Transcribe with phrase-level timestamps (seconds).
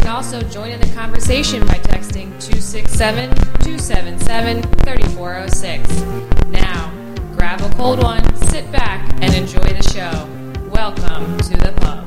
[0.00, 6.00] can also join in the conversation by texting 267 277 3406.
[6.46, 6.90] Now,
[7.36, 10.26] grab a cold one, sit back, and enjoy the show.
[10.70, 11.99] Welcome to the pub.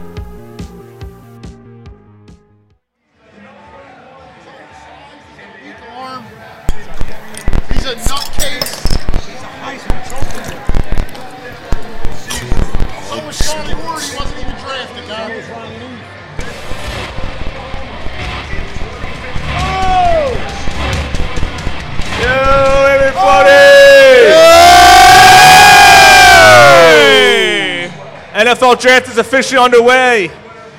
[28.63, 30.29] NFL draft is officially underway.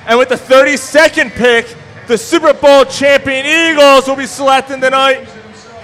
[0.07, 1.75] And with the 32nd pick,
[2.07, 5.27] the Super Bowl champion Eagles will be selecting tonight.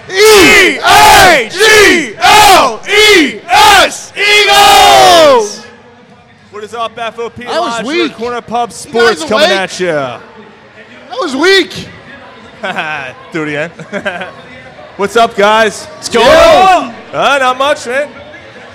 [0.10, 5.64] E A G L E S Eagles!
[6.52, 7.86] What is up, FOP That was Live?
[7.86, 8.14] weak.
[8.14, 9.50] Corner Pub Sports coming awake?
[9.52, 9.86] at you.
[9.88, 11.70] That was weak.
[13.32, 14.34] Do it again.
[14.98, 15.86] What's up, guys?
[15.86, 16.94] What's going on?
[17.14, 18.21] Uh, not much, man.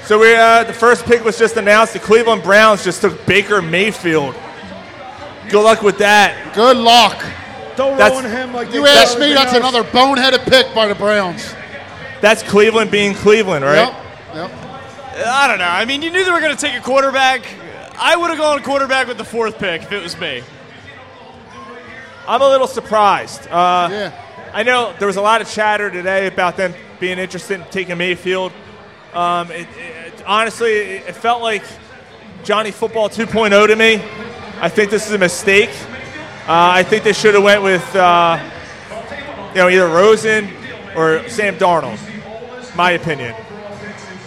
[0.07, 1.93] So we uh, the first pick was just announced.
[1.93, 4.35] The Cleveland Browns just took Baker Mayfield.
[5.48, 6.55] Good luck with that.
[6.55, 7.25] Good luck.
[7.77, 9.59] Don't That's- ruin him like You asked did me, that's else.
[9.59, 11.55] another boneheaded pick by the Browns.
[12.21, 13.93] That's Cleveland being Cleveland, right?
[14.35, 14.51] Yep.
[14.51, 15.27] Yep.
[15.27, 15.65] I don't know.
[15.69, 17.43] I mean, you knew they were going to take a quarterback.
[17.98, 20.43] I would have gone quarterback with the fourth pick if it was me.
[22.29, 23.47] I'm a little surprised.
[23.48, 24.23] Uh, Yeah.
[24.55, 27.98] I know there was a lot of chatter today about them being interested in taking
[27.98, 28.53] Mayfield.
[29.17, 31.62] Um, it, it, honestly, it, it felt like
[32.45, 33.95] Johnny Football 2.0 to me.
[34.61, 35.70] I think this is a mistake.
[36.47, 38.39] Uh, I think they should have went with uh,
[39.55, 40.50] you know either Rosen
[40.95, 41.98] or Sam Darnold.
[42.77, 43.34] My opinion.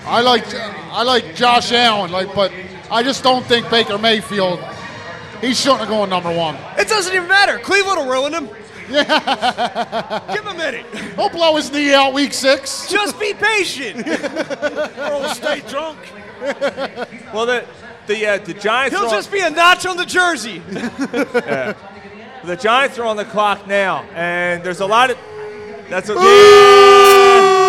[0.07, 2.51] I like I like Josh Allen, like, but
[2.89, 4.59] I just don't think Baker Mayfield.
[5.39, 6.57] He shouldn't have gone number one.
[6.79, 7.59] It doesn't even matter.
[7.59, 8.49] Cleveland will ruin him.
[10.33, 10.85] Give him a minute.
[11.15, 12.87] He'll blow his knee out week six.
[12.89, 14.05] Just be patient.
[14.99, 15.97] Or we'll stay drunk.
[17.33, 17.65] Well, the
[18.07, 18.95] the uh, the Giants.
[18.95, 20.61] He'll are on- just be a notch on the jersey.
[22.41, 25.17] The Giants are on the clock now, and there's a lot of.
[25.89, 26.13] That's a.
[26.13, 26.21] Yeah,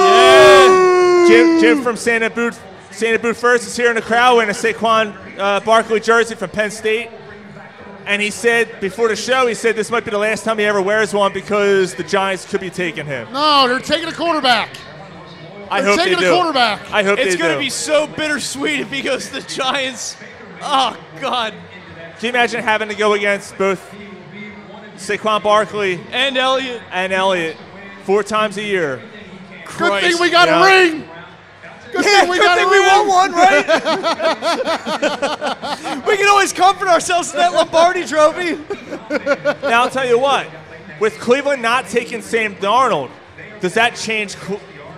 [0.06, 1.28] yeah.
[1.28, 2.56] Jim, Jim from Santa Boot,
[2.93, 6.50] Santa Boot First is here in the crowd wearing a Saquon uh, Barkley jersey from
[6.50, 7.11] Penn State.
[8.06, 10.65] And he said before the show, he said this might be the last time he
[10.65, 13.33] ever wears one because the Giants could be taking him.
[13.33, 14.71] No, they're taking a quarterback.
[15.71, 16.34] I They're hope they taking a do.
[16.34, 16.91] quarterback.
[16.91, 20.16] I hope It's going to be so bittersweet if he goes to the Giants.
[20.62, 21.53] Oh, God.
[22.19, 23.81] Can you imagine having to go against both
[24.97, 26.83] Saquon Barkley And Elliott.
[26.91, 27.56] and Elliott
[28.05, 28.97] four times a year?
[28.97, 30.06] Good Christ.
[30.06, 30.62] thing we got Yeah.
[30.62, 31.09] a ring.
[31.93, 33.67] Good Yeah, thing we good got thing we won one, right?
[36.06, 38.56] we can always comfort ourselves in that Lombardi trophy.
[39.62, 40.47] Now I'll tell you what,
[41.01, 43.11] with Cleveland not taking Sam Darnold,
[43.61, 44.37] does that change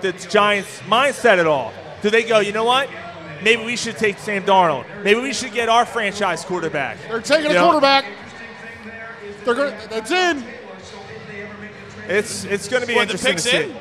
[0.03, 1.73] the Giants' mindset at all?
[2.03, 2.89] Do they go, you know what?
[3.43, 4.85] Maybe we should take Sam Darnold.
[5.03, 6.99] Maybe we should get our franchise quarterback.
[7.09, 8.05] They're taking You a know, quarterback.
[9.45, 9.73] They're going.
[9.81, 10.45] to That's in.
[12.09, 13.63] It's it's going to be What, the interesting to see.
[13.71, 13.77] in?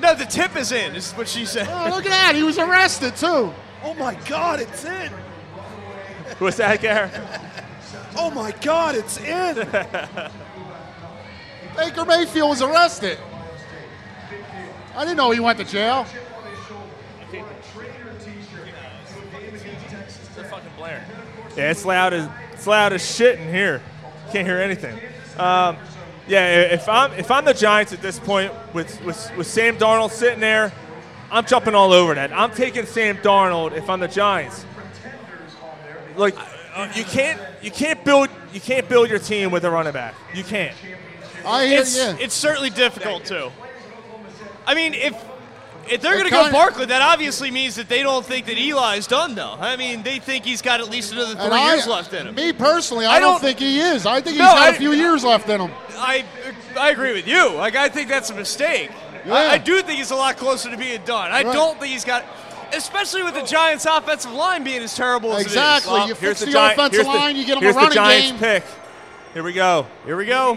[0.00, 1.66] No, the tip is in, This is what she said.
[1.68, 2.34] Oh, look at that.
[2.34, 3.52] He was arrested too.
[3.82, 5.12] Oh my God, it's in.
[6.38, 7.12] What's that, Garrett?
[8.16, 9.54] Oh my God, it's in.
[11.76, 13.18] Baker Mayfield was arrested.
[14.94, 16.06] I didn't know he went to jail.
[21.56, 23.80] Yeah, it's loud as it's loud as shit in here.
[24.32, 24.98] Can't hear anything.
[25.38, 25.76] Um,
[26.28, 30.10] yeah, if I'm if I'm the Giants at this point with, with with Sam Darnold
[30.10, 30.72] sitting there,
[31.30, 32.32] I'm jumping all over that.
[32.32, 34.64] I'm taking Sam Darnold if I'm the Giants.
[36.16, 36.36] Like
[36.74, 40.14] uh, you can't you can't build you can't build your team with a running back.
[40.34, 40.76] You can't.
[41.44, 42.16] I hear It's, yeah.
[42.20, 43.50] it's certainly difficult, too.
[44.66, 45.14] I mean, if
[45.90, 49.06] if they're going to go Barkley, that obviously means that they don't think that Eli's
[49.06, 49.56] done, though.
[49.58, 52.34] I mean, they think he's got at least another three I- years left in him.
[52.34, 54.06] Me personally, I, I don't, don't- think he is.
[54.06, 55.70] I think he's No, got a I- few years left in him.
[55.96, 56.24] I
[56.78, 57.52] I agree with you.
[57.54, 58.90] Like I think that's a mistake.
[59.26, 59.34] Yeah.
[59.34, 61.30] I, do think he's a lot closer to being done.
[61.32, 61.52] I Right.
[61.52, 62.24] don't think he's got,
[62.72, 65.52] especially with the Giants' offensive line being as terrible as it is.
[65.52, 65.92] Exactly.
[65.92, 67.94] Well, you here's fix the, Gi- offensive here's the- you get him a running the
[67.96, 68.38] Giants game.
[68.38, 68.64] pick.
[69.34, 69.86] Here we go.
[70.06, 70.56] Here we go.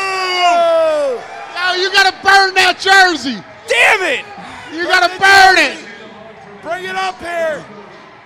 [0.00, 1.20] Boo!
[1.54, 3.36] No, you gotta burn that jersey.
[3.68, 4.24] Damn it!
[4.72, 5.78] You burn gotta burn it.
[6.62, 7.64] Bring it up here.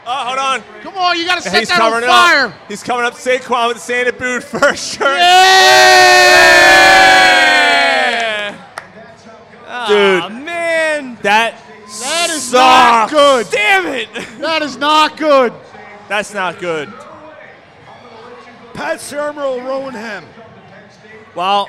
[0.07, 0.63] Uh, hold on.
[0.83, 2.47] Come on, you gotta set He's that on fire.
[2.49, 2.55] Up.
[2.69, 5.19] He's coming up Saquon with the Santa Boot first shirt.
[5.19, 5.25] Yeah!
[9.67, 9.89] yeah!
[9.89, 10.23] Dude.
[10.23, 11.17] Oh, man.
[11.23, 11.59] That
[12.01, 12.53] That is sucks.
[12.53, 13.47] not good.
[13.51, 14.09] Damn it.
[14.41, 15.53] That is not good.
[16.09, 16.93] That's not good.
[18.75, 20.25] Pat Shurmur will ruin him.
[21.35, 21.69] Well,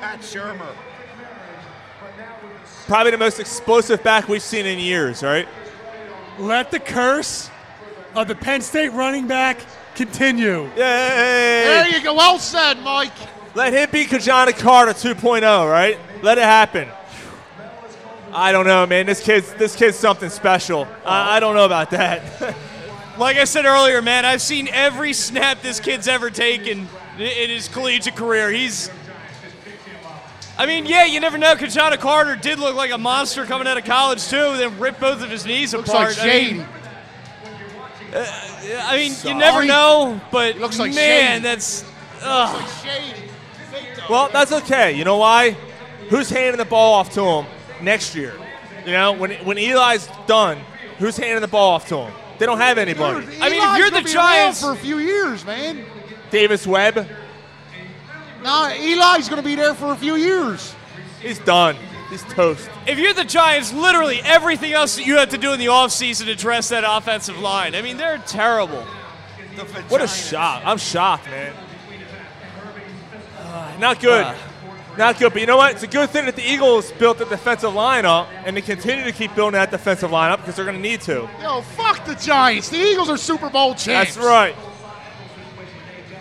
[0.00, 0.74] Pat Shurmur.
[2.86, 5.46] probably the most explosive back we've seen in years, right?
[6.38, 7.50] Let the curse
[8.14, 9.58] of the Penn State running back
[9.94, 10.64] continue.
[10.70, 10.76] Yay!
[10.76, 12.14] There you go.
[12.14, 13.12] Well said, Mike.
[13.54, 15.98] Let him be Ki-Jana Carter 2.0, right?
[16.22, 16.88] Let it happen.
[18.32, 19.06] I don't know, man.
[19.06, 20.86] This kid's this kid's something special.
[21.04, 22.54] I, I don't know about that.
[23.18, 26.88] Like I said earlier, man, I've seen every snap this kid's ever taken
[27.18, 28.50] in his collegiate career.
[28.50, 28.90] He's.
[30.56, 31.54] I mean, yeah, you never know.
[31.56, 34.56] Ki-Jana Carter did look like a monster coming out of college too.
[34.56, 36.08] Then ripped both of his knees Looks apart.
[36.10, 36.46] like Shady.
[36.46, 36.66] I mean,
[38.14, 41.42] uh, I mean you never know, but looks like man, Shady.
[41.42, 41.84] that's.
[42.22, 42.68] Ugh.
[42.84, 43.30] Shady.
[44.08, 44.92] well, that's okay.
[44.92, 45.52] You know why?
[46.08, 47.46] Who's handing the ball off to him
[47.82, 48.34] next year?
[48.86, 50.58] You know, when when Eli's done,
[50.98, 52.12] who's handing the ball off to him?
[52.38, 53.26] They don't have anybody.
[53.40, 55.84] I mean, if you're the Giants- for a few years, man.
[56.30, 57.08] Davis Webb,
[58.42, 60.74] No, Eli's going to be there for a few years.
[61.20, 61.76] he's done.
[62.10, 62.70] He's toast.
[62.86, 66.26] If you're the Giants, literally everything else that you have to do in the offseason
[66.26, 67.74] to address that offensive line.
[67.74, 68.86] I mean, they're terrible.
[69.88, 70.62] What a shock.
[70.64, 71.52] I'm shocked, man.
[73.42, 74.26] Uh, not good.
[74.98, 75.32] Not good.
[75.32, 75.72] But you know what?
[75.72, 79.04] It's a good thing that the Eagles built the defensive line up and they continue
[79.04, 81.30] to keep building that defensive line up because they're going to need to.
[81.40, 82.68] Yo, fuck the Giants.
[82.68, 84.16] The Eagles are Super Bowl champs.
[84.16, 84.56] That's right.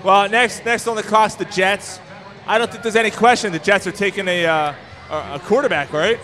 [0.04, 2.00] Well, next next on the cost, the Jets.
[2.46, 4.74] I don't think there's any question the Jets are taking a, uh,
[5.10, 6.20] a a quarterback, right?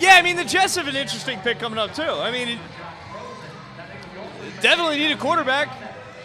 [0.00, 2.02] Yeah, I mean, the Jets have an interesting pick coming up, too.
[2.02, 2.58] I mean,
[4.60, 5.68] definitely need a quarterback.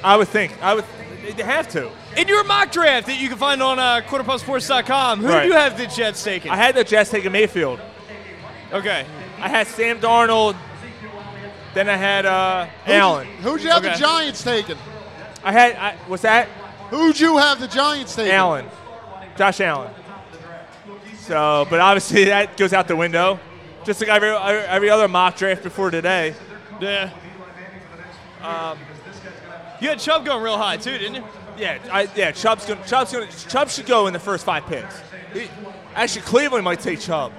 [0.04, 0.62] I would think.
[0.64, 0.86] I would.
[1.36, 1.92] They have to.
[2.18, 5.42] In your mock draft that you can find on uh, cornerpubsports.com, who Right.
[5.44, 6.52] do you have the Jets taking?
[6.52, 7.80] I had the Jets taking Mayfield.
[8.72, 9.06] okay.
[9.40, 10.56] I had Sam Darnold.
[11.74, 13.28] Then I had uh, Allen.
[13.44, 13.94] Who'd you have Okay.
[13.94, 14.76] the Giants taking?
[15.44, 15.76] I had.
[15.76, 16.48] I, what's that?
[16.90, 18.32] Who'd you have the Giants taking?
[18.32, 18.66] Allen,
[19.38, 19.92] Josh Allen.
[21.20, 23.40] So, but obviously that goes out the window,
[23.86, 26.34] just like every every other mock draft before today.
[26.82, 27.12] Yeah.
[28.42, 28.78] Um,
[29.82, 31.24] you had Chubb going real high, too, didn't you?
[31.58, 32.32] Yeah, I, yeah.
[32.32, 35.02] Chubb's gonna, Chubb's gonna, Chubb should go in the first five picks.
[35.34, 35.48] He,
[35.94, 37.34] actually, Cleveland might take Chubb.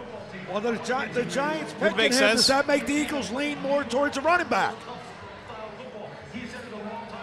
[0.50, 2.18] Well, the, Gi- the Giants picking make him.
[2.18, 2.40] sense.
[2.40, 4.74] Does that make the Eagles lean more towards a running back?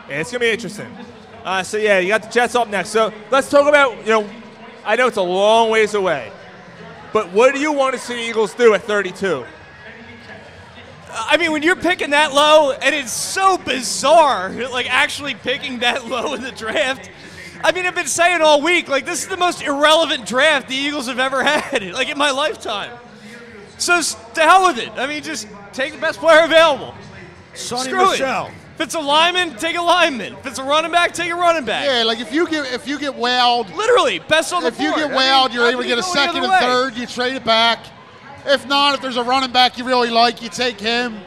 [0.10, 0.88] Yeah, it's gonna be interesting.
[1.44, 2.90] Uh, so yeah, you got the Jets up next.
[2.90, 4.30] So let's talk about you know,
[4.86, 6.32] I know it's a long ways away,
[7.14, 9.46] but what do you want to see the Eagles do at 32?
[11.20, 16.06] I mean, when you're picking that low, and it's so bizarre, like actually picking that
[16.10, 17.10] low in the draft.
[17.64, 20.76] I mean, I've been saying all week, like, this is the most irrelevant draft the
[20.76, 22.92] Eagles have ever had, like, in my lifetime.
[23.80, 24.00] So,
[24.36, 24.92] to hell with it.
[24.96, 26.94] I mean, just take the best player available.
[27.56, 28.48] Sonny Screw Michelle.
[28.48, 28.54] it.
[28.76, 30.34] If it's a lineman, take a lineman.
[30.34, 31.88] If it's a running back, take a running back.
[31.88, 34.90] Yeah, like if you get if you get wowed, Literally, best on the if you
[34.92, 35.00] board.
[35.10, 36.60] get I mean, you're able to get a you second and way?
[36.60, 36.96] third.
[36.96, 37.80] You trade it back.
[38.48, 41.18] If not, if there's a running back you really like, you take him.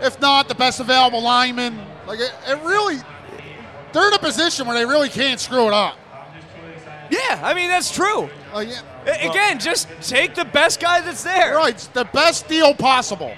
[0.00, 1.78] If not, the best available lineman.
[2.06, 2.96] Like it, it really,
[3.92, 5.96] they're in a position where they really can't screw it up.
[7.10, 8.28] Yeah, I mean, that's true.
[8.54, 11.56] Like, yeah, A- Again, just take the best guy that's there.
[11.56, 13.34] right, it's the best deal possible.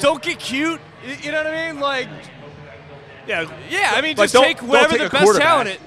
[0.00, 0.80] Don't get cute.
[1.22, 1.80] You know what I mean?
[1.80, 2.08] Like,
[3.26, 5.78] Yeah, yeah, I mean, Like, just don't- take don't whatever take the best talent is.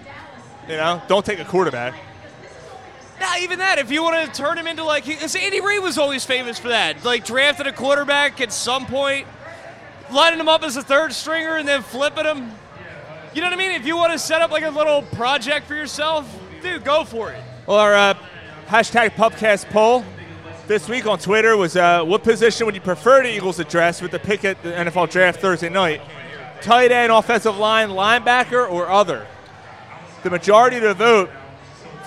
[0.70, 1.94] you know, don't take a quarterback.
[3.20, 3.80] Not even that.
[3.80, 6.70] If you want to turn him into like, because Andy Reid was always famous for
[6.70, 9.28] that, like drafting a quarterback at some point,
[10.12, 12.52] lining him up as a third stringer, and then flipping him.
[13.34, 13.72] You know what I mean?
[13.72, 16.32] If you want to set up like a little project for yourself,
[16.62, 17.42] dude, go for it.
[17.66, 18.14] Well, our uh,
[18.68, 20.04] hashtag Pubcast poll
[20.68, 24.12] this week on Twitter was uh, what position would you prefer the Eagles address with
[24.12, 26.02] the pick at the NFL draft Thursday night?
[26.62, 29.28] Tight end, offensive line, linebacker, or other?
[30.24, 31.30] The majority of the vote,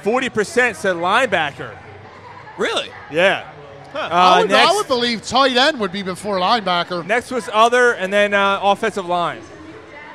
[0.02, 1.76] 40% said linebacker.
[2.58, 2.90] Really?
[3.10, 3.50] Yeah.
[3.94, 7.04] Uh, I, would, I would believe tight end would be before linebacker.
[7.04, 9.42] next was other, and then uh, offensive line.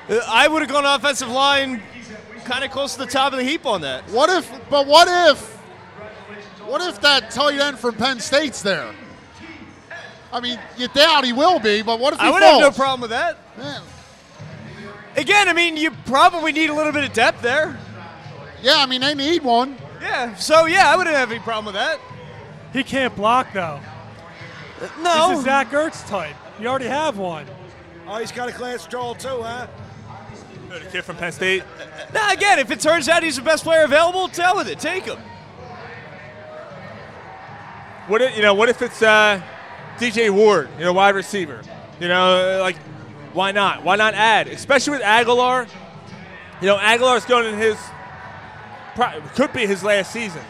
[0.10, 1.82] Uh, I would have gone offensive line,
[2.46, 4.04] kind of close to the top of the heap on that.
[4.12, 4.50] What if?
[4.70, 5.56] But what if?
[6.66, 8.94] What if that tight end from Penn State's there?
[10.32, 12.64] I mean, you doubt he will be, but what if he I would falls?
[12.64, 13.38] have no problem with that.
[13.58, 13.80] Yeah.
[15.18, 17.78] Again, I mean, you probably need a little bit of depth there.
[18.62, 19.78] Yeah, I mean they need one.
[20.02, 20.36] Yeah.
[20.36, 22.00] So yeah, I wouldn't have any problem with that.
[22.74, 23.80] He can't block though.
[25.02, 25.30] No.
[25.30, 26.36] He's a Zach Ertz type.
[26.60, 27.46] You already have one.
[28.08, 29.68] Oh, he's got a class jaw too, huh?
[30.70, 31.64] The kid from Penn State.
[32.14, 34.80] Now again, if it turns out he's the best player available, tell with it.
[34.80, 35.18] Take him.
[38.08, 38.54] What if, you know?
[38.54, 39.42] What if it's uh,
[39.98, 41.62] DJ Ward, you know, wide receiver.
[42.00, 42.76] You know, like
[43.34, 43.84] why not?
[43.84, 44.48] Why not add?
[44.48, 45.68] Especially with Agholor.
[46.62, 47.78] You know, Agholor's going in his
[48.96, 50.42] pro- could be his last season.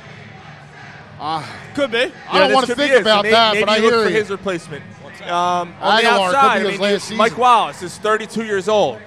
[1.73, 2.11] Could be.
[2.29, 2.95] I don't want to think it.
[2.95, 4.15] So about maybe- that, maybe but I look hear for you.
[4.15, 4.83] his replacement.
[5.23, 7.37] Um, on the Agholor could outside, I his mean, last you- Mike.
[7.37, 8.99] Wallace is 32 years old.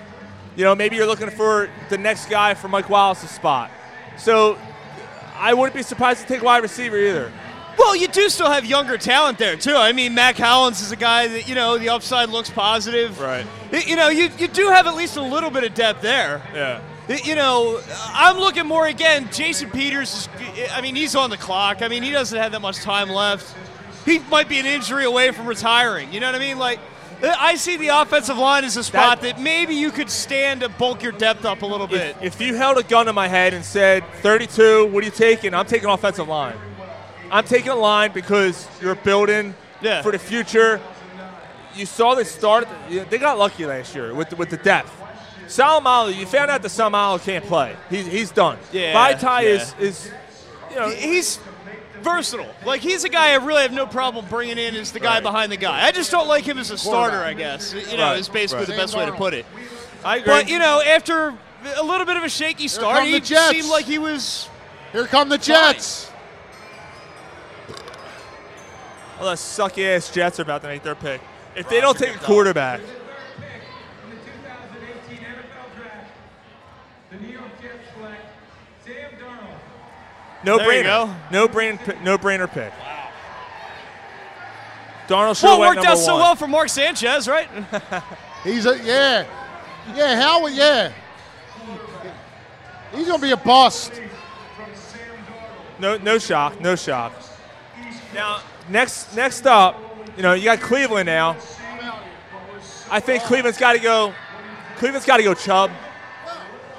[0.56, 3.70] You know, maybe you're looking for the next guy for Mike Wallace's spot.
[4.16, 4.58] So
[5.38, 7.30] I wouldn't be surprised to take wide receiver either.
[7.78, 9.76] Well, you do still have younger talent there too.
[9.76, 13.20] I mean, Mack Hollins is a guy that you know the upside looks positive.
[13.20, 13.46] Right.
[13.70, 16.42] You know, you you do have at least a little bit of depth there.
[16.52, 16.80] Yeah.
[17.08, 17.80] You know,
[18.12, 19.28] I'm looking more again.
[19.32, 20.70] Jason Peters is.
[20.72, 21.80] I mean, he's on the clock.
[21.80, 23.54] I mean, he doesn't have that much time left.
[24.04, 26.12] He might be an injury away from retiring.
[26.12, 26.58] You know what I mean?
[26.58, 26.80] Like,
[27.22, 30.68] uh, I see the offensive line as a spot that, maybe you could stand to
[30.68, 32.16] bulk your depth up a little bit.
[32.20, 35.10] If, if you held a gun to my head and said 32, what are you
[35.10, 35.54] taking?
[35.54, 36.56] I'm taking offensive line.
[37.30, 40.02] I'm taking a line because you're building Yeah.
[40.02, 40.80] for the future.
[41.74, 44.92] You saw they start, They got lucky last year with with the depth.
[45.48, 47.74] Seumalo, you found out that Seumalo can't play.
[47.90, 48.58] He's, he's done.
[48.72, 49.48] Yeah, Vaitai yeah.
[49.48, 50.10] is is
[50.70, 51.38] you know he's
[52.02, 52.54] versatile.
[52.64, 55.22] Like he's a guy I really have no problem bringing in as the guy Right.
[55.22, 55.84] behind the guy.
[55.86, 57.18] I just don't like him as a starter.
[57.18, 58.70] I guess you know Right, is basically right.
[58.70, 59.46] the best way to put it.
[60.04, 60.26] I agree.
[60.32, 61.34] But you know, after
[61.76, 63.50] a little bit of a shaky start, he the Jets.
[63.50, 64.48] seemed like he was.
[64.92, 66.10] Here come the Jets.
[69.20, 71.20] well, the sucky ass Jets are about to make their pick.
[71.56, 72.86] If they don't take a quarterback, In
[74.10, 76.10] the 2018 NFL Draft,
[77.10, 78.22] the New York Jets select
[78.86, 79.58] Sam Darnold.
[80.48, 81.06] No There you brainer.
[81.06, 81.14] go.
[81.30, 81.78] No brain.
[82.02, 82.72] No brainer pick.
[85.08, 86.22] Darnold should Well, have it went worked out so one.
[86.22, 87.48] well for Mark Sanchez, right?
[88.44, 89.24] He's a yeah,
[89.94, 90.14] yeah.
[90.16, 90.92] Hell yeah.
[92.94, 94.00] He's gonna be a bust.
[95.78, 97.12] No, no shock, no shock.
[98.14, 99.80] Now, next, next up,
[100.16, 101.36] you know, you got Cleveland now.
[102.90, 104.12] I think Cleveland's got to go.
[104.78, 105.70] Cleveland's got to go Chubb.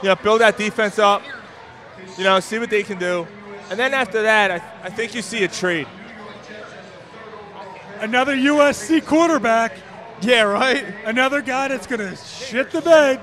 [0.02, 1.22] You know, build that defense up.
[2.18, 3.26] You know, see what they can do,
[3.70, 5.88] and then after that, I, I think you see a trade.
[8.00, 9.74] Another USC quarterback.
[10.22, 10.86] yeah, right.
[11.06, 13.20] Another guy that's going to shit the bed.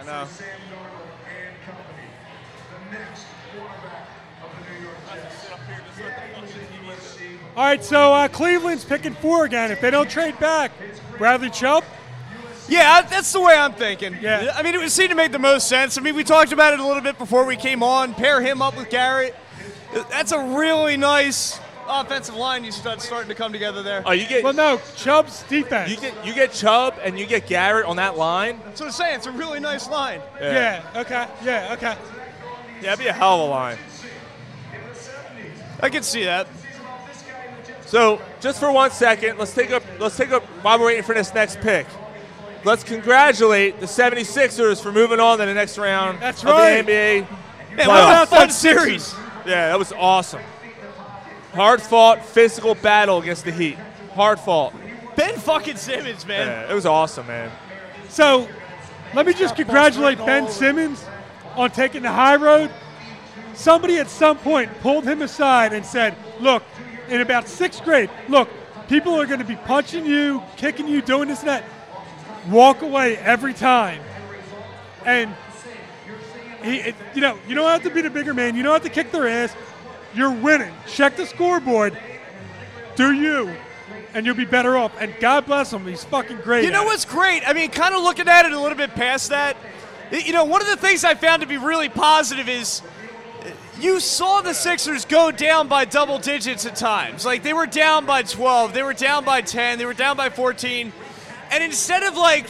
[0.00, 0.26] I know.
[7.56, 9.70] All right, so uh, Cleveland's picking four again.
[9.70, 10.72] If they don't trade back,
[11.16, 11.84] Bradley Chubb.
[12.68, 14.16] Yeah, that's the way I'm thinking.
[14.20, 14.52] Yeah.
[14.56, 15.96] I mean, it would seem to make the most sense.
[15.96, 18.14] I mean, we talked about it a little bit before we came on.
[18.14, 19.34] Pair him up with Garrett.
[20.10, 21.58] That's a really nice
[21.88, 24.02] offensive line you start starting to come together there.
[24.04, 25.90] Oh, you get Well, no, Chubb's defense.
[25.90, 28.60] you get you get Chubb and you get Garrett on that line.
[28.64, 29.16] That's what I'm saying.
[29.16, 30.20] It's a really nice line.
[30.40, 30.82] yeah.
[30.96, 31.26] Okay.
[31.44, 31.72] Yeah.
[31.74, 31.94] Okay.
[32.76, 33.78] yeah, that'd be a hell of a line.
[35.80, 36.48] I can see that.
[37.84, 41.14] So, just for one second, let's take a let's take a while we're waiting for
[41.14, 41.86] this next pick.
[42.66, 46.84] Let's congratulate the 76ers for moving on to the next round That's of right.
[46.84, 47.76] the NBA.
[47.76, 48.22] Man, what playoffs.
[48.24, 49.14] a fun series.
[49.46, 50.42] Yeah, that was awesome.
[51.52, 53.76] Hard fought physical battle against the Heat.
[54.14, 54.74] Hard fought.
[55.14, 56.48] Ben fucking Simmons, man.
[56.48, 57.52] Yeah, it was awesome, man.
[58.08, 58.48] So,
[59.14, 61.06] let me just congratulate Ben Simmons
[61.54, 62.72] on taking the high road.
[63.54, 66.64] Somebody at some point pulled him aside and said, Look,
[67.08, 68.48] in about sixth grade, look,
[68.88, 71.62] people are going to be punching you, kicking you, doing this and that.
[72.48, 74.02] Walk away every time.
[75.04, 75.34] And
[76.62, 78.56] he, it, you know, you don't have to be the bigger man.
[78.56, 79.54] You don't have to kick their ass.
[80.14, 80.72] You're winning.
[80.86, 81.96] Check the scoreboard.
[82.96, 83.54] Do you,
[84.14, 84.92] and you'll be better off.
[84.98, 85.86] And God bless him.
[85.86, 86.64] He's fucking great.
[86.64, 86.86] You know it.
[86.86, 87.42] what's great?
[87.46, 89.56] I mean, kind of looking at it a little bit past that.
[90.10, 92.80] You know, one of the things I found to be really positive is
[93.42, 93.50] uh,
[93.80, 97.26] you saw the Sixers go down by double digits at times.
[97.26, 100.30] Like they were down by 12, they were down by 10, they were down by
[100.30, 100.92] 14.
[101.50, 102.46] And instead of like,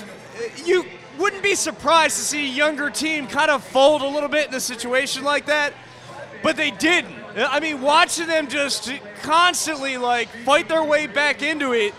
[0.64, 0.84] you
[1.18, 4.54] wouldn't be surprised to see a younger team kind of fold a little bit in
[4.54, 5.72] a situation like that,
[6.42, 7.14] but they didn't.
[7.36, 8.90] I mean, watching them just
[9.22, 11.94] constantly like fight their way back into it,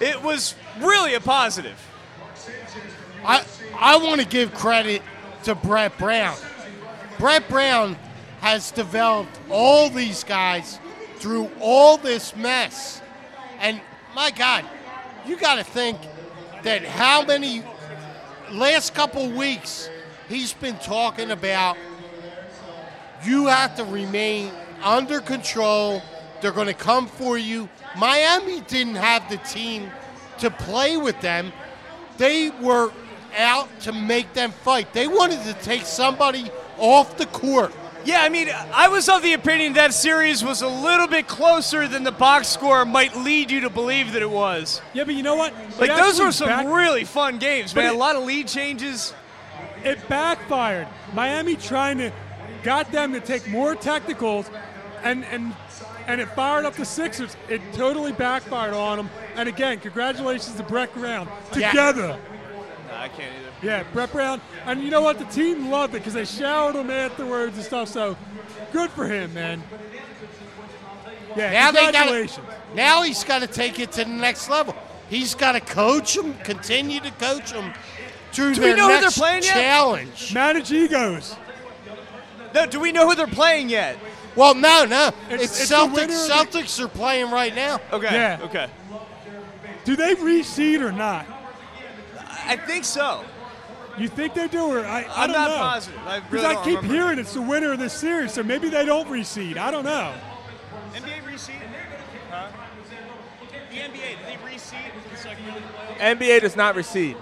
[0.00, 1.78] it was really a positive.
[3.24, 3.44] I
[3.76, 5.02] I want to give credit
[5.44, 6.36] to Brett Brown.
[7.18, 7.96] Brett Brown
[8.40, 10.78] has developed all these guys
[11.16, 13.02] through all this mess.
[13.58, 13.80] And
[14.14, 14.64] my God,
[15.28, 15.98] you got to think
[16.62, 17.62] that how many
[18.50, 19.90] last couple weeks
[20.28, 21.76] he's been talking about
[23.24, 24.50] you have to remain
[24.82, 26.02] under control.
[26.40, 27.68] They're going to come for you.
[27.96, 29.90] Miami didn't have the team
[30.38, 31.52] to play with them.
[32.16, 32.92] They were
[33.36, 34.92] out to make them fight.
[34.92, 37.72] They wanted to take somebody off the court
[38.04, 41.86] Yeah, I mean, I was of the opinion that series was a little bit closer
[41.88, 44.80] than the box score might lead you to believe that it was.
[44.94, 45.52] Yeah, but you know what?
[45.78, 47.92] Like It those were some back- really fun games, But man.
[47.92, 49.12] it- a lot of lead changes.
[49.84, 50.86] it backfired.
[51.14, 52.10] Miami trying to
[52.62, 54.50] got them to take more technicals,
[55.04, 55.54] and and
[56.06, 57.36] and it fired up the Sixers.
[57.48, 59.10] It totally backfired on them.
[59.36, 61.72] And again, congratulations to Brett Brown Yeah.
[62.88, 63.02] Together.
[63.02, 63.52] I can't either.
[63.66, 64.40] Yeah, Brett Brown.
[64.66, 65.18] And you know what?
[65.18, 67.88] The team loved it because they showered him afterwards and stuff.
[67.88, 68.16] So
[68.72, 69.62] good for him, man.
[71.36, 72.46] Yeah, Now they got congratulations.
[72.74, 74.74] Now he's got to take it to the next level.
[75.08, 77.72] He's got to coach them, continue to coach them
[78.32, 79.52] through Do we their know who they're next playing yet?
[79.54, 80.34] challenge.
[80.34, 81.36] Manage egos.
[82.54, 83.96] No, do we know who they're playing yet?
[84.36, 85.08] Well, no, no.
[85.30, 85.94] It's- It's, it's Celtics.
[85.94, 87.80] winner of the- Celtics are playing right now.
[87.92, 88.12] Okay.
[88.12, 88.38] Yeah.
[88.42, 88.68] Okay.
[89.84, 91.26] Do they reseed or not?
[92.48, 93.24] I think so.
[93.98, 95.56] You think they do, or I, I I'm don't not know.
[95.56, 96.00] positive.
[96.06, 96.94] I Because really I don't keep remember.
[96.94, 99.56] hearing it's the winner of this series, so maybe they don't reseed.
[99.56, 100.14] I don't know.
[100.94, 101.60] NBA reseed?
[102.30, 102.48] Huh?
[103.70, 105.24] The NBA, did they reseed?
[105.24, 107.16] Like really NBA does not recede.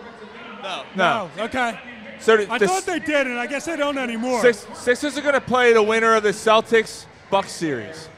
[0.63, 0.85] No.
[0.95, 1.31] No.
[1.39, 1.79] Oh, okay.
[2.21, 4.41] So the, I the thought they did, and I guess they don't anymore.
[4.43, 8.09] Six, Sixers are going to play the winner of the Celtics Bucks series.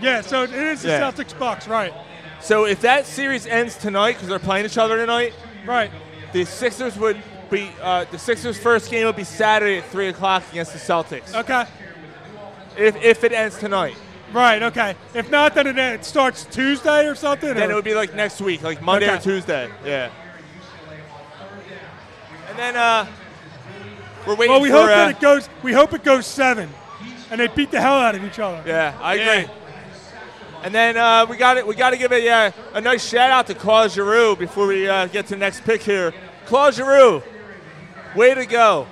[0.00, 1.00] Yeah, so it is the Yeah.
[1.10, 1.92] Celtics Bucks, right?
[2.40, 5.34] So if that series ends tonight because they're playing each other tonight,
[5.66, 5.90] Right.
[6.32, 7.20] The Sixers would
[7.50, 11.34] be uh, the Sixers' first game would be Saturday at three o'clock against the Celtics.
[11.34, 11.64] Okay.
[12.76, 13.96] If if it ends tonight,
[14.32, 14.62] Right.
[14.62, 14.94] Okay.
[15.14, 17.54] If not, then it, it starts Tuesday or something.
[17.54, 19.70] then or- it would be like next week, like Monday or Tuesday.
[19.84, 20.10] Yeah.
[22.50, 23.06] And then uh,
[24.26, 24.74] we're waiting well, we for.
[24.76, 25.48] hope uh, that it goes.
[25.62, 26.68] We hope it goes seven,
[27.30, 28.62] and they beat the hell out of each other.
[28.66, 29.32] Yeah, I Yeah.
[29.32, 29.54] agree.
[30.62, 31.66] And then uh, we got it.
[31.66, 34.88] We got to give a uh, a nice shout out to Claude Giroux before we
[34.88, 36.12] uh, get to the next pick here.
[36.46, 37.22] Claude Giroux,
[38.16, 38.86] way to go!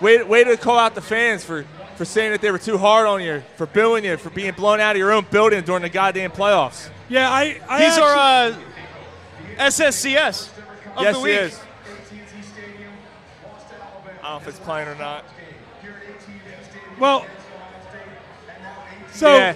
[0.00, 1.64] Way way to call out the fans for
[1.96, 4.78] for saying that they were too hard on you, for booing you, for being blown
[4.78, 6.88] out of your own building during the goddamn playoffs.
[7.08, 7.60] Yeah, I.
[7.68, 10.50] I He's actually, our uh, SSCS
[10.96, 11.60] of yes, the he is.
[14.22, 15.24] I don't know if it's playing or not.
[17.00, 17.26] well.
[19.12, 19.34] So.
[19.34, 19.54] yeah,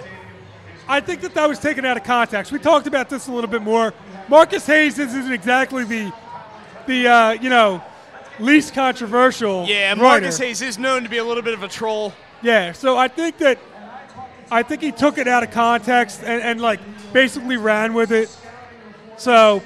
[0.87, 2.51] I think that that was taken out of context.
[2.51, 3.93] We talked about this a little bit more.
[4.27, 6.13] Marcus Hayes isn't exactly the,
[6.87, 7.81] the uh, you know,
[8.39, 9.65] least controversial.
[9.65, 10.01] Yeah, writer.
[10.01, 12.13] Marcus Hayes is known to be a little bit of a troll.
[12.41, 13.59] Yeah, so I think that,
[14.51, 16.79] I think he took it out of context and, and like
[17.13, 18.35] basically ran with it.
[19.17, 19.63] So,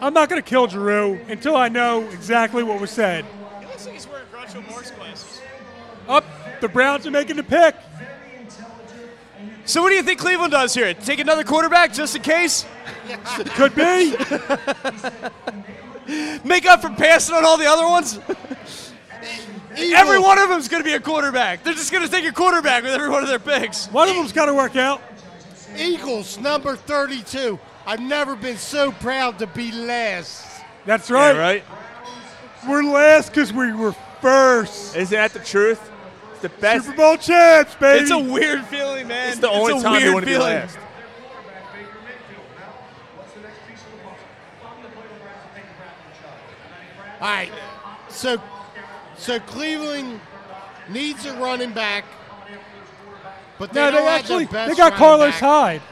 [0.00, 3.24] I'm not going to kill Giroux until I know exactly what was said.
[3.60, 5.40] He looks like he's wearing Groucho Marx glasses.
[6.08, 6.24] Up,
[6.60, 7.76] the Browns are making the pick.
[9.66, 10.94] So what do you think Cleveland does here?
[10.94, 12.64] Take another quarterback just in case?
[13.56, 14.12] Could be.
[16.44, 18.20] Make up for passing on all the other ones?
[19.76, 21.64] Every one of them's going to be a quarterback.
[21.64, 23.88] They're just going to take a quarterback with every one of their picks.
[23.88, 25.02] One of them's got to work out.
[25.76, 27.58] Eagles number 32.
[27.86, 30.46] I've never been so proud to be last.
[30.86, 31.36] That's yeah, right.
[31.36, 31.64] right.
[32.68, 34.96] We're last because we were first.
[34.96, 35.90] Isn't that the truth?
[36.36, 36.84] It's the best.
[36.84, 38.02] Super Bowl champs, baby.
[38.02, 39.30] It's a weird feeling, man.
[39.30, 40.54] It's the only a time you want to be feeling.
[40.54, 40.78] last.
[47.20, 47.50] All right.
[48.10, 48.40] So,
[49.16, 50.20] so Cleveland
[50.90, 52.04] needs a running back,
[53.58, 55.40] but they no, they actually the best they got Carlos back.
[55.40, 55.82] Hyde.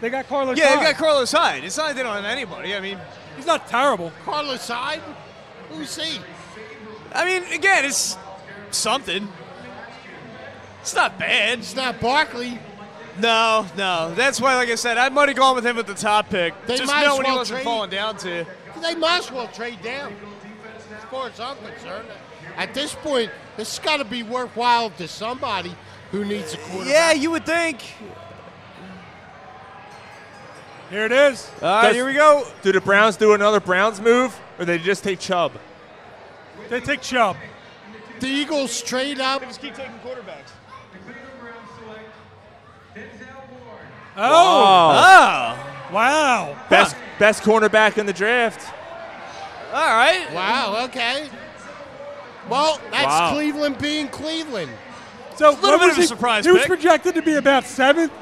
[0.00, 0.78] They got Carlos Yeah, Hyde.
[0.78, 1.64] they've got Carlos Hyde.
[1.64, 2.74] It's not like they don't have anybody.
[2.74, 2.98] I mean,
[3.36, 4.12] He's not terrible.
[4.24, 5.02] Carlos Hyde.
[5.70, 6.20] Who's he?
[7.12, 8.16] I mean, again, it's
[8.74, 9.28] something.
[10.80, 11.58] It's not bad.
[11.58, 12.58] It's not Barkley.
[13.18, 14.14] No, no.
[14.14, 16.54] That's why, like I said, I might have gone with him at the top pick.
[16.66, 18.46] They just might as knowing he well wasn't trade- falling down to.
[18.80, 20.14] They might as well trade down.
[20.96, 22.08] As far as I'm concerned,
[22.56, 25.74] at this point, this has got to be worthwhile to somebody
[26.12, 26.86] who needs a quarterback.
[26.88, 27.82] Yeah, you would think.
[30.88, 31.48] Here it is.
[31.62, 32.46] All right, Does- here we go.
[32.62, 35.52] Do the Browns do another Browns move, or they just take Chubb?
[36.68, 37.36] They take Chubb.
[38.20, 39.42] The Eagles trade up.
[39.42, 40.50] Just keep taking quarterbacks.
[44.16, 45.56] Oh, Oh,
[45.88, 46.56] Oh, wow.
[46.68, 48.72] best best cornerback in the draft.
[49.72, 50.32] all right.
[50.34, 50.84] Wow.
[50.86, 51.28] Okay.
[52.48, 53.32] Well, that's Wow.
[53.32, 54.70] Cleveland being Cleveland.
[55.36, 57.64] So a little bit was of a he, surprise He was projected to be about
[57.64, 58.12] seventh,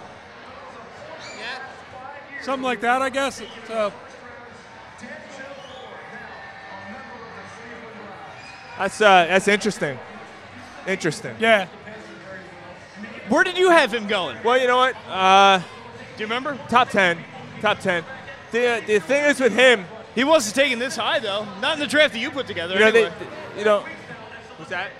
[1.39, 2.43] Yeah.
[2.43, 3.43] something like that, I guess.
[3.67, 3.93] So
[8.79, 9.99] That's uh, that's interesting.
[10.87, 11.35] Interesting.
[11.39, 11.67] yeah,
[13.29, 14.39] Where did you have him going?
[14.43, 14.95] Well, you know what?
[15.09, 15.65] Uh, Do
[16.19, 16.59] you remember?
[16.69, 17.19] top ten.
[17.61, 18.05] Top ten.
[18.53, 21.47] The the thing is with him, He wasn't taking this high though.
[21.61, 22.75] Not in the draft that you put together.
[22.75, 23.13] you know, anyway.
[23.55, 23.85] they, you know,
[24.57, 24.91] what's that?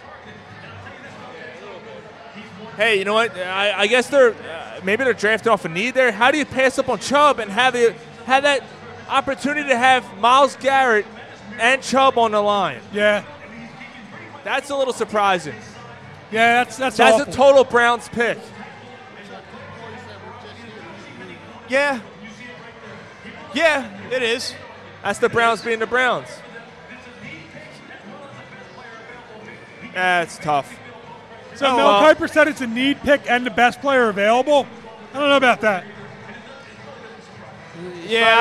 [2.77, 3.37] hey, you know what?
[3.37, 6.13] I, I guess they're uh, maybe they're drafting off a need there.
[6.13, 7.95] How do you pass up on Chubb and have the
[8.27, 8.63] have that
[9.09, 11.07] opportunity to have Myles Garrett
[11.59, 12.81] and Chubb on the line?
[12.93, 13.25] Yeah,
[14.49, 15.55] That's a little surprising.
[16.33, 17.33] yeah, that's that's That's awful.
[17.33, 18.39] a total Browns pick.
[21.69, 22.01] Yeah.
[23.55, 24.55] Yeah, it is.
[25.05, 26.29] That's the Browns being the Browns.
[29.93, 30.75] That's tough.
[31.55, 32.15] so Oh, Mel well.
[32.15, 34.67] Kiper said it's a need pick and the best player available.
[35.13, 35.85] I don't know about that.
[38.07, 38.35] Yeah,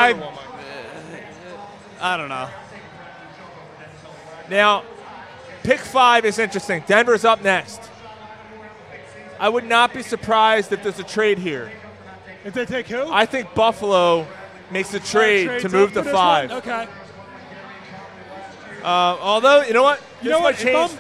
[2.00, 2.48] I, I don't know.
[4.50, 4.84] Now,
[5.68, 6.82] pick five is interesting.
[6.88, 7.82] Denver's up next.
[9.38, 11.70] I would not be surprised if there's a trade here.
[12.46, 13.12] If they take who?
[13.12, 14.26] I think Buffalo
[14.72, 16.50] makes a trade Trades to move to five.
[16.50, 16.58] one?
[16.60, 16.88] Okay.
[18.82, 20.00] Uh, although, you know what?
[20.22, 20.56] You This know what?
[20.58, 20.92] Change.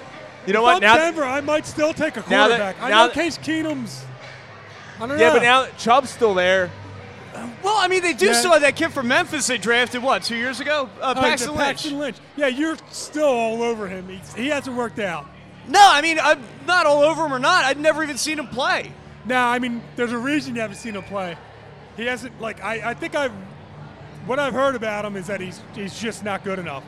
[0.45, 0.81] You know what?
[0.81, 2.81] Now, Denver, I might still take a Now that- quarterback.
[2.81, 4.03] I now know Case Keenum's.
[4.99, 5.33] I don't yeah, know.
[5.35, 6.69] but now Chubb's still there.
[7.63, 8.33] Well, I mean, they do Yeah.
[8.33, 10.89] still have that kid from Memphis they drafted, what, two years ago?
[11.01, 11.59] Uh, Oh, Paxton Lynch.
[11.59, 12.17] Paxton Lynch.
[12.35, 14.07] Yeah, you're still all over him.
[14.09, 15.25] He's, he hasn't worked out.
[15.67, 17.65] No, I mean, I'm not all over him or not.
[17.65, 18.91] I've never even seen him play.
[19.25, 21.35] Now, I mean, there's a reason you haven't seen him play.
[21.97, 23.33] He hasn't like I, I think I've
[24.25, 26.83] what I've heard about him is that he's he's just not good enough.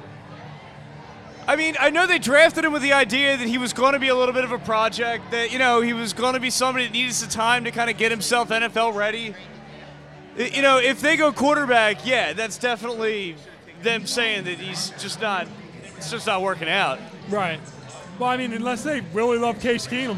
[1.48, 4.00] I mean, I know they drafted him with the idea that he was going to
[4.00, 6.52] be a little bit of a project, that, you know, he was going to be
[6.52, 9.34] somebody that needed some time to kind of get himself NFL ready.
[10.40, 13.36] I- You know, if they go quarterback, yeah, that's definitely
[13.84, 15.48] them saying that he's just not,
[15.98, 17.00] it's just not working out.
[17.30, 17.60] Right.
[18.18, 20.18] Well, I mean, unless they really love Case Keenum.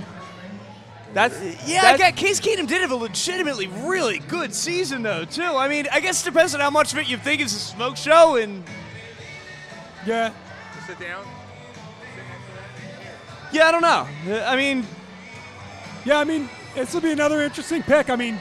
[1.13, 1.36] That's
[1.67, 5.43] Yeah, I that's- got Case Keenum did have a legitimately really good season though too.
[5.43, 7.60] I mean, I guess it depends on how much of it you think is a
[7.60, 8.63] smoke show and
[10.05, 10.31] Yeah.
[10.88, 11.25] Sit down.
[13.51, 14.07] yeah, I don't know.
[14.45, 14.88] I mean,
[16.05, 18.10] Yeah, I mean, this will be another interesting pick.
[18.10, 18.39] I mean,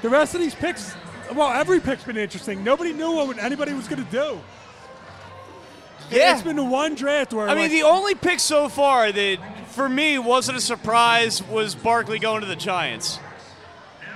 [0.00, 0.94] the rest of these picks,
[1.34, 2.64] well, every pick's been interesting.
[2.64, 4.40] Nobody knew what anybody was going to do.
[6.10, 6.32] yeah.
[6.34, 9.38] It's been one draft where I mean, like, the only pick so far that
[9.68, 13.18] for me wasn't a surprise was Barkley going to the Giants.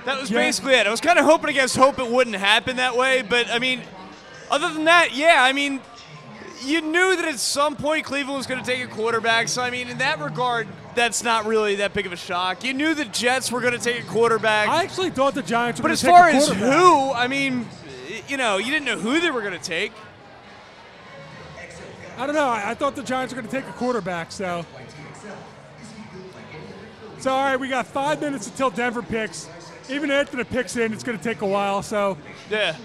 [0.05, 0.39] That was Yeah.
[0.39, 0.85] basically it.
[0.87, 3.81] I was kind of hoping against hope it wouldn't happen that way, but I mean,
[4.51, 5.81] other than that, yeah, I mean,
[6.65, 9.47] you knew that at some point Cleveland was going to take a quarterback.
[9.47, 12.63] So I mean, in that regard, that's not really that big of a shock.
[12.63, 14.67] You knew the Jets were going to take a quarterback.
[14.67, 17.27] I actually thought the Giants were but going as to take far as who, I
[17.27, 17.67] mean,
[18.27, 19.91] you know, you didn't know who they were going to take.
[22.17, 22.47] I don't know.
[22.47, 24.65] I, I thought the Giants were going to take a quarterback, so.
[27.19, 29.49] So, all right, we got five minutes until Denver picks.
[29.89, 32.17] Even after the picks in, it's going to take a while, so.
[32.49, 32.75] Yeah.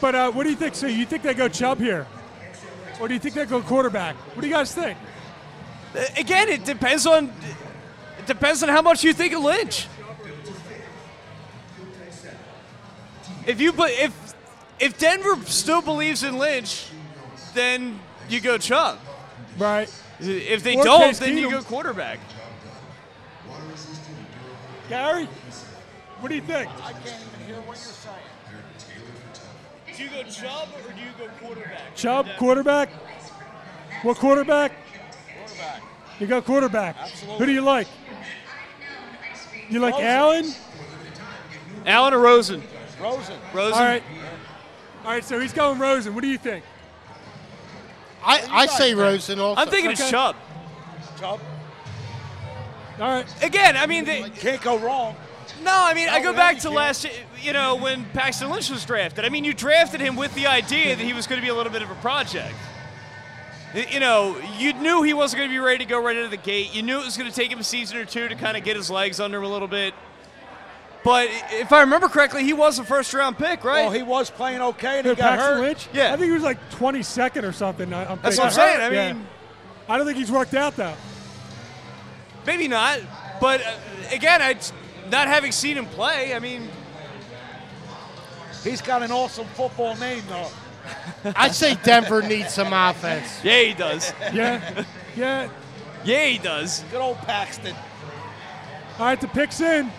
[0.00, 0.74] But uh, what do you think?
[0.74, 2.06] So, you think they go Chubb here?
[3.00, 4.16] Or do you think they go quarterback?
[4.34, 4.96] What do you guys think?
[5.94, 7.32] Uh, again, it depends on
[8.18, 9.86] it depends on how much you think of Lynch.
[13.46, 14.34] If you but if
[14.80, 16.88] if Denver still believes in Lynch,
[17.54, 18.98] then you go Chubb.
[19.58, 19.88] Right.
[20.18, 22.18] If they Or don't, Case then you go quarterback.
[24.88, 25.28] Gary,
[26.20, 26.70] what do you think?
[26.82, 28.16] I can't even hear what you're saying.
[29.96, 31.94] Do you go Chubb or do you go quarterback?
[31.96, 32.90] Chubb, quarterback?
[34.02, 34.72] What quarterback?
[36.18, 36.96] You go quarterback.
[37.38, 37.86] Who do you like?
[39.68, 40.52] You like Allen?
[41.84, 42.62] Allen or Rosen?
[43.00, 43.38] Rosen.
[43.52, 43.72] Rosen.
[43.74, 44.02] All right.
[45.04, 46.14] All right, so he's going Rosen.
[46.14, 46.64] What do you think?
[48.24, 49.60] I, I say Rosen also.
[49.60, 50.02] I'm thinking Okay.
[50.02, 50.36] it's Chubb.
[51.18, 51.40] Chubb.
[52.98, 53.44] All right.
[53.44, 55.14] Again, I mean, they, Can't go wrong.
[55.62, 56.74] No, I mean, I go back to can.
[56.74, 57.06] last,
[57.40, 59.24] you know, when Paxton Lynch was drafted.
[59.24, 61.54] I mean, you drafted him with the idea that he was going to be a
[61.54, 62.54] little bit of a project.
[63.76, 66.24] Y- You know, you knew he wasn't going to be ready to go right out
[66.24, 66.74] of the gate.
[66.74, 68.64] You knew it was going to take him a season or two to kind of
[68.64, 69.94] get his legs under him a little bit.
[71.04, 73.82] But if I remember correctly, he was a first round pick, right?
[73.84, 75.60] Well, he was playing okay and he Who, got Paxton hurt.
[75.60, 75.88] Lynch?
[75.92, 76.06] Yeah.
[76.12, 77.92] I think he was like 22nd or something.
[77.92, 78.80] I- I'm That's what I'm thinking.
[78.80, 78.92] saying.
[78.92, 79.12] I Yeah.
[79.12, 79.26] mean,
[79.88, 80.94] I don't think he's worked out though.
[82.44, 82.98] maybe not.
[83.40, 83.72] But uh,
[84.10, 84.56] again, I,
[85.12, 86.68] not having seen him play, I mean,
[88.64, 90.48] He's got an awesome football name, though.
[91.36, 93.40] I say Denver needs some offense.
[93.44, 94.12] yeah, he does.
[94.32, 94.84] Yeah.
[95.16, 95.48] yeah.
[96.04, 96.84] Yeah, he does.
[96.90, 97.74] Good old Paxton.
[98.98, 99.90] All right, the pick's in.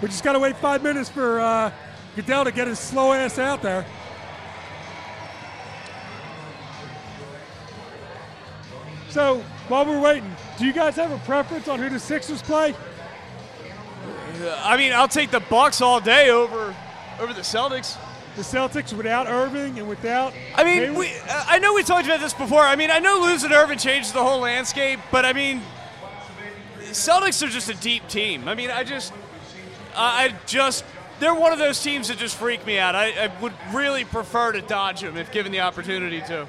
[0.00, 1.72] We just got to wait five minutes for uh,
[2.14, 3.84] Goodell to get his slow ass out there.
[9.10, 12.74] So while we're waiting, do you guys have a preference on who the Sixers play?
[14.62, 16.74] I mean, I'll take the Bucks all day over
[17.18, 17.96] over the Celtics.
[18.38, 20.32] The Celtics without Irving and without.
[20.54, 20.96] I mean, Hayward?
[20.96, 22.62] we, uh, I know we talked about this before.
[22.62, 25.60] I mean, I know losing Irving changes the whole landscape, but I mean,
[26.82, 28.46] Celtics are just a deep team.
[28.46, 29.12] I mean, I just,
[29.96, 30.84] I I just,
[31.18, 32.94] they're one of those teams that just freak me out.
[32.94, 36.46] I, I would really prefer to dodge them if given the opportunity to.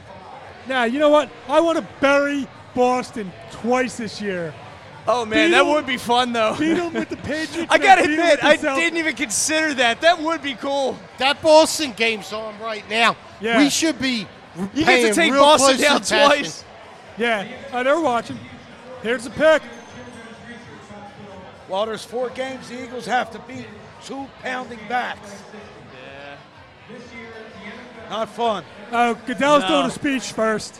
[0.67, 1.31] Now, you know what?
[1.47, 4.53] I want to bury Boston twice this year.
[5.11, 6.55] Oh man, Beat that 'em- would be fun though.
[6.57, 7.67] Beat them with the Patriots.
[7.73, 10.01] I gotta admit, I didn't even consider that.
[10.01, 10.97] That would be cool.
[11.17, 13.17] That Boston game's on right now.
[13.41, 13.57] Yeah.
[13.57, 14.27] We should be
[14.75, 16.27] You get to take Boston down attention.
[16.43, 16.63] twice.
[17.17, 18.37] Yeah, oh, they're watching.
[19.01, 19.61] Here's the pick.
[21.67, 23.65] While there's four games the Eagles have to beat
[24.05, 25.41] two pounding backs.
[25.93, 26.35] Yeah.
[28.09, 28.63] Not fun.
[28.91, 29.67] Oh, Goodell's No.
[29.69, 30.79] doing a speech first.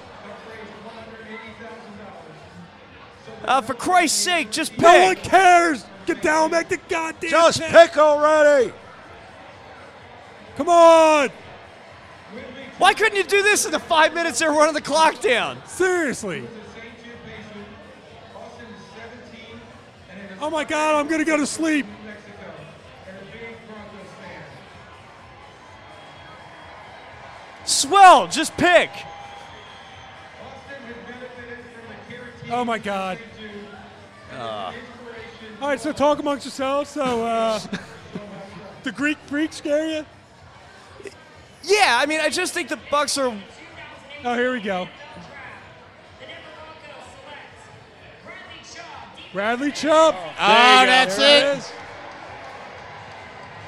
[3.49, 4.81] Uh, for Christ's sake, just pick.
[4.81, 5.83] No one cares.
[6.05, 7.71] Goodell, make the goddamn Just pick.
[7.71, 8.71] pick already.
[10.55, 11.29] Come on.
[12.77, 15.57] Why couldn't you do this in the five minutes they're running the clock down?
[15.65, 16.47] Seriously.
[20.39, 21.87] Oh my God, I'm gonna go to sleep.
[27.65, 28.91] Swell, just pick.
[32.51, 33.17] Oh my God.
[35.61, 36.89] All right, so talk amongst yourselves.
[36.89, 37.59] So, uh,
[38.83, 40.05] the Greek freak scare you?
[41.63, 43.35] Yeah, I mean, I just think the Bucks are.
[44.23, 44.87] Oh, here we go.
[49.33, 50.15] Bradley Chubb.
[50.17, 51.57] Oh, There you that's There it.
[51.59, 51.71] is.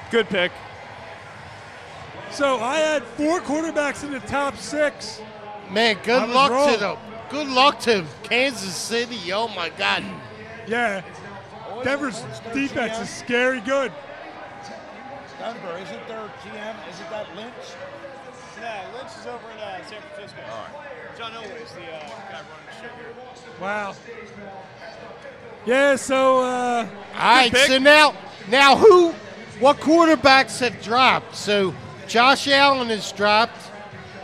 [0.10, 0.52] Good pick.
[2.32, 5.22] So I had four quarterbacks in the top six.
[5.70, 6.74] Man, good luck wrong.
[6.74, 6.98] to them.
[7.32, 9.32] Good luck to Kansas City.
[9.32, 10.04] Oh my God.
[10.68, 11.02] Yeah.
[11.82, 12.22] Denver's
[12.54, 13.94] defense is scary good.
[15.40, 16.76] Denver, isn't their GM?
[16.90, 17.54] Isn't that Lynch?
[18.60, 20.42] Yeah, Lynch is over in uh, San Francisco.
[21.18, 23.14] John Elway is the uh, guy running the show here.
[23.62, 23.96] Wow.
[25.66, 27.68] Yeah, so uh, All right, pick.
[27.68, 28.14] so now,
[28.50, 29.12] now who,
[29.60, 31.36] what quarterbacks have dropped?
[31.36, 31.74] So
[32.08, 33.72] Josh Allen has dropped,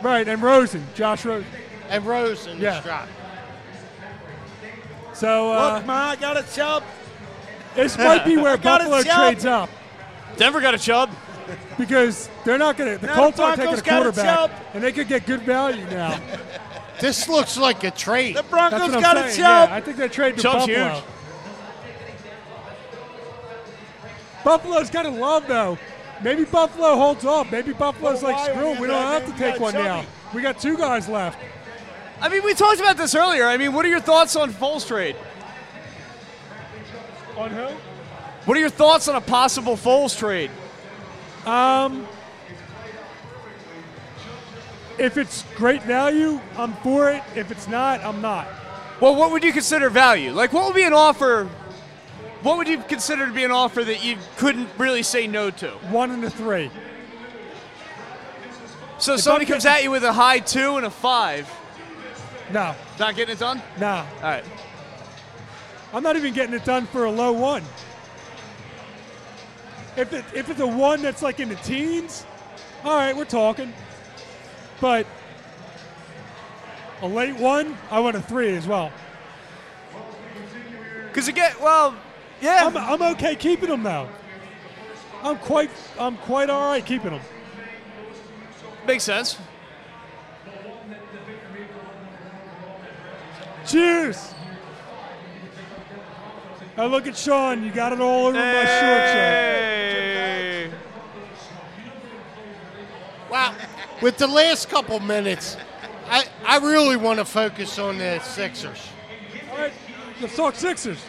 [0.04, 1.48] right, and Rosen, Josh Rosen.
[1.90, 2.76] And Rosen Yeah.
[2.76, 3.10] has dropped.
[5.14, 6.84] So uh, Look, man, I got a chub.
[7.76, 9.70] this might be where Buffalo trades up
[10.36, 11.10] Denver got a chub.
[11.78, 13.02] because they're not going to.
[13.02, 14.52] The Now Colts the aren't taking a Broncos got it, quarterback, Chubb.
[14.76, 16.20] and they could get good value now.
[17.00, 18.36] This looks like a trade.
[18.36, 19.38] The That's Broncos what I'm got a chub.
[19.38, 20.94] Yeah, I think they're trading to Chubb's Buffalo.
[20.96, 21.04] huge.
[24.44, 25.78] Buffalo's got to love though.
[26.24, 27.52] Maybe Buffalo holds off.
[27.52, 28.54] Maybe Buffalo's Well, like, why?
[28.54, 28.76] screw it.
[28.76, 30.06] We We don't have to take got one now.
[30.34, 31.38] We got two guys left.
[32.20, 33.46] I mean, we talked about this earlier.
[33.46, 35.16] I mean, what are your thoughts on Foles trade?
[37.38, 37.68] On who?
[38.46, 40.50] What are your thoughts on a possible Foles trade?
[41.46, 42.08] Um,
[44.98, 47.22] if it's great value, I'm for it.
[47.36, 48.48] If it's not, I'm not.
[49.00, 50.32] Well, what would you consider value?
[50.32, 51.48] Like, what would be an offer?
[52.42, 55.70] What would you consider to be an offer that you couldn't really say no to?
[55.92, 56.72] One and a three.
[58.98, 61.48] So somebody I'm comes at you with a high two and a five.
[62.52, 63.62] No, Not getting it done?
[63.80, 64.06] nah.
[64.18, 64.44] All right.
[65.94, 67.64] I'm not even getting it done for a low one.
[69.96, 72.26] If it if it's a one that's like in the teens,
[72.84, 73.74] all right, we're talking.
[74.80, 75.08] But
[77.02, 78.92] a late one, I want a three as well.
[81.08, 81.96] Because again, well,
[82.42, 82.66] yeah.
[82.68, 84.08] I'm, I'm okay keeping them though.
[85.24, 87.22] I'm quite I'm quite all right keeping them.
[88.86, 89.38] makes sense.
[93.68, 94.34] Cheers.
[96.78, 97.64] I look at Sean.
[97.64, 99.16] You got it all over my short shirt.
[99.16, 100.72] Hey.
[103.30, 103.56] Wow.
[104.02, 105.58] With the last couple minutes,
[106.08, 108.90] I, I really want to focus on the Sixers.
[109.52, 109.74] All right,
[110.22, 111.04] let's talk Sixers.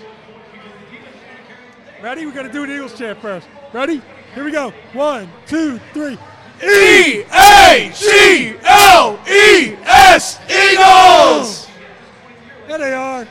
[2.03, 2.27] Ready?
[2.27, 3.47] We got to do an Eagles chant first.
[3.73, 4.01] Ready?
[4.35, 4.73] Here we go.
[4.95, 6.19] One, two, three.
[6.63, 11.58] E A G L E S Eagles.
[12.69, 13.27] There they are.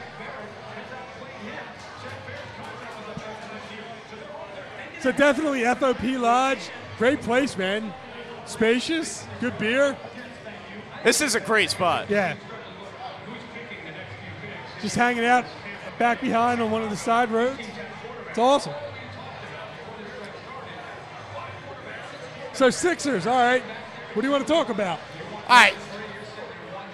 [4.99, 6.71] So definitely FOP Lodge.
[6.97, 7.93] Great place, man.
[8.47, 9.95] Spacious, good beer.
[11.03, 12.09] This is a great spot.
[12.09, 12.35] Yeah.
[14.81, 15.45] Just hanging out
[15.99, 17.61] back behind on one of the side roads.
[18.29, 18.73] It's awesome.
[22.53, 23.61] So Sixers, all right.
[24.13, 24.99] What do you want to talk about?
[25.47, 25.75] All right.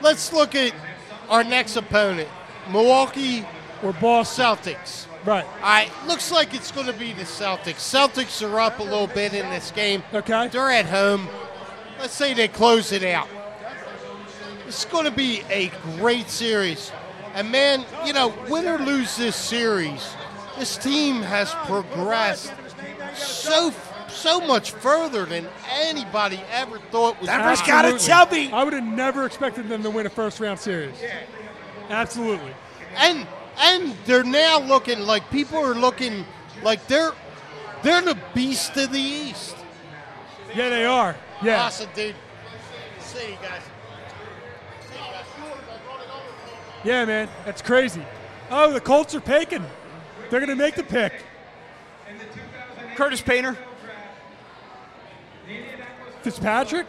[0.01, 0.73] Let's look at
[1.29, 2.29] our next opponent,
[2.71, 3.45] Milwaukee
[3.81, 4.45] Or Boston?
[4.45, 5.07] Celtics.
[5.25, 5.45] Right.
[5.45, 7.75] All right, looks like it's going to be the Celtics.
[7.75, 10.03] Celtics are up a little bit in this game.
[10.13, 10.49] Okay.
[10.49, 11.29] They're at home.
[11.99, 13.29] Let's say they close it out.
[14.67, 16.91] It's going to be a great series.
[17.35, 20.13] And man, you know, win or lose this series,
[20.57, 22.51] this team has progressed
[23.15, 23.71] so
[24.13, 27.27] so much further than anybody ever thought was.
[27.27, 28.45] Denver's got it, Absolutely.
[28.45, 28.53] Shelby.
[28.53, 30.95] I would have never expected them to win a first round series.
[31.89, 32.53] Absolutely.
[32.97, 33.27] and
[33.59, 36.25] and they're now looking like people are looking
[36.63, 37.11] like they're
[37.83, 39.55] they're the beast of the East.
[40.55, 41.15] Yeah, they are.
[41.41, 41.63] Yeah.
[41.63, 42.15] Awesome, dude.
[42.99, 43.61] See you guys.
[46.83, 47.29] Yeah, man.
[47.45, 48.05] That's crazy.
[48.49, 49.65] Oh, the Colts are picking.
[50.29, 51.13] They're going to make the pick.
[52.95, 53.57] Curtis Painter.
[56.21, 56.87] Fitzpatrick?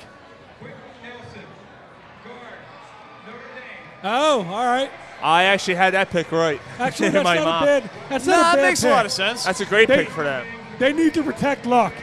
[4.02, 4.90] Oh, all right.
[5.22, 6.60] I actually had that pick right.
[6.78, 7.62] Actually, that's my not mock.
[7.62, 7.90] a bad.
[8.10, 8.92] That's No, not a that bad makes a pick.
[8.92, 9.44] lot of sense.
[9.44, 10.46] That's a great They- pick for them.
[10.78, 11.94] They need to protect luck.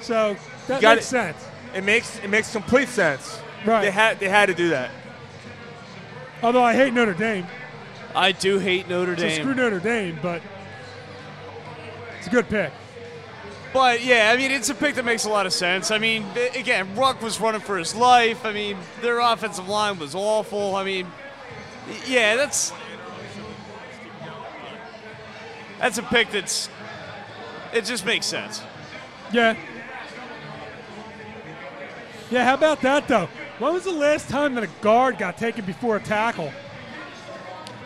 [0.00, 0.36] So
[0.68, 1.08] that got makes it.
[1.08, 1.44] sense.
[1.74, 3.40] It makes it makes complete sense.
[3.66, 3.82] Right.
[3.82, 4.90] They had they had to do that.
[6.42, 7.46] Although I hate Notre Dame.
[8.14, 10.40] I do hate Notre So screw Notre Dame, but
[12.18, 12.70] it's a good pick.
[13.74, 15.90] But yeah, I mean, it's a pick that makes a lot of sense.
[15.90, 18.46] I mean, again, Luck was running for his life.
[18.46, 20.76] I mean, their offensive line was awful.
[20.76, 21.08] I mean,
[22.06, 22.72] yeah, that's
[25.80, 26.70] that's a pick that's
[27.72, 28.62] it just makes sense.
[29.32, 29.56] Yeah.
[32.30, 33.28] Yeah, how about that though?
[33.58, 36.52] When was the last time that a guard got taken before a tackle?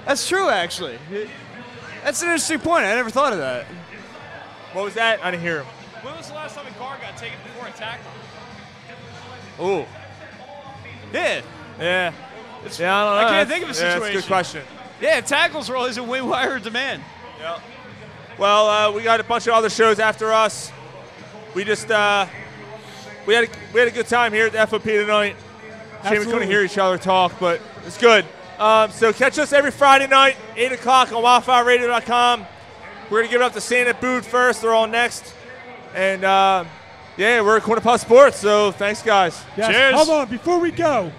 [0.05, 0.99] That's true, actually.
[2.05, 2.85] That's an interesting point.
[2.85, 3.65] I never thought of that.
[4.75, 5.25] What was that?
[5.25, 5.67] I didn't hear him.
[6.03, 8.11] When was the last time a guard got taken before a tackle?
[9.61, 9.85] Ooh.
[11.13, 11.41] Yeah,
[11.81, 11.81] Yeah.
[11.81, 12.89] yeah, I don't know.
[12.89, 14.21] I can't think of a yeah, that's a situation.
[14.21, 14.63] good question.
[15.01, 17.03] yeah, tackles are always a way higher demand.
[17.41, 17.59] Yeah.
[18.39, 20.71] Well, uh, we got a bunch of other shows after us.
[21.55, 22.27] We just uh,
[23.27, 25.35] we had a, we had a good time here at the FOP tonight.
[26.05, 28.25] Shame we couldn't hear each other talk, but it's good.
[28.59, 32.47] Um, so catch us every Friday night, 8 o'clock on WildfireRadio.com.
[33.11, 34.63] We're gonna give it up to Santa Boot first.
[34.63, 35.33] They're on next,
[35.95, 36.65] and uh,
[37.17, 38.39] yeah, we're at Corner Pub Sports.
[38.39, 39.43] So thanks, guys.
[39.57, 39.73] Yes.
[39.73, 39.95] Cheers.
[39.95, 41.13] Hold on, before we go.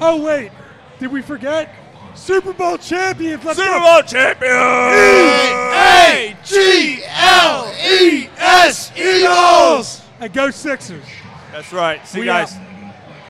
[0.00, 0.50] Oh wait,
[0.98, 1.74] did we forget?
[2.14, 3.42] Super Bowl champions.
[3.44, 3.80] Let's Super go.
[3.80, 4.52] Bowl champion!
[4.52, 10.02] E A G L E S Eagles.
[10.20, 11.04] And go Sixers.
[11.52, 12.06] That's right.
[12.06, 12.54] See We you guys.
[12.54, 12.62] out.